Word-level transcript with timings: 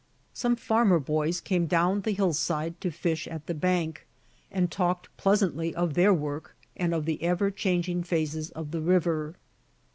Some 0.33 0.55
farmer 0.55 0.97
boys 0.97 1.39
came 1.39 1.67
down 1.67 2.01
the 2.01 2.13
hillside 2.13 2.81
to 2.81 2.89
fish 2.89 3.27
at 3.27 3.45
the 3.45 3.53
bank, 3.53 4.07
and 4.49 4.71
talked 4.71 5.15
pleasantly 5.15 5.75
of 5.75 5.93
their 5.93 6.11
work 6.11 6.55
and 6.75 6.95
of 6.95 7.05
the 7.05 7.21
ever 7.21 7.51
changing 7.51 8.01
phases 8.01 8.49
of 8.49 8.71
the 8.71 8.81
river. 8.81 9.35